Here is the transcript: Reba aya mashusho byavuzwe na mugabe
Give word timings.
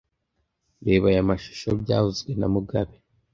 Reba 0.85 1.07
aya 1.11 1.29
mashusho 1.29 1.69
byavuzwe 1.81 2.31
na 2.39 2.47
mugabe 2.53 2.95